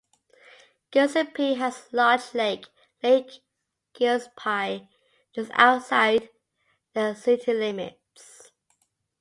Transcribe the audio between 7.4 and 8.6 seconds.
limits.